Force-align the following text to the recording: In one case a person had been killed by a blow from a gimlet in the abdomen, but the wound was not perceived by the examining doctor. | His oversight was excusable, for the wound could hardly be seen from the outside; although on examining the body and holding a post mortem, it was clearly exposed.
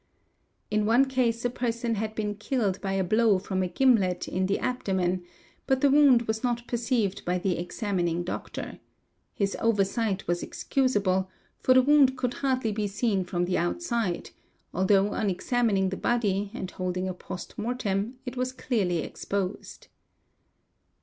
In 0.71 0.87
one 0.87 1.05
case 1.05 1.45
a 1.45 1.49
person 1.51 1.93
had 1.93 2.15
been 2.15 2.33
killed 2.33 2.81
by 2.81 2.93
a 2.93 3.03
blow 3.03 3.37
from 3.37 3.61
a 3.61 3.67
gimlet 3.67 4.27
in 4.27 4.47
the 4.47 4.57
abdomen, 4.57 5.21
but 5.67 5.81
the 5.81 5.91
wound 5.91 6.23
was 6.23 6.43
not 6.43 6.65
perceived 6.65 7.23
by 7.23 7.37
the 7.37 7.59
examining 7.59 8.23
doctor. 8.23 8.79
| 9.05 9.33
His 9.41 9.55
oversight 9.59 10.25
was 10.27 10.41
excusable, 10.41 11.29
for 11.59 11.75
the 11.75 11.83
wound 11.83 12.17
could 12.17 12.33
hardly 12.41 12.71
be 12.71 12.87
seen 12.87 13.23
from 13.23 13.45
the 13.45 13.59
outside; 13.59 14.31
although 14.73 15.13
on 15.13 15.29
examining 15.29 15.89
the 15.89 15.97
body 15.97 16.49
and 16.51 16.71
holding 16.71 17.07
a 17.07 17.13
post 17.13 17.55
mortem, 17.59 18.15
it 18.25 18.35
was 18.35 18.51
clearly 18.51 19.03
exposed. 19.03 19.85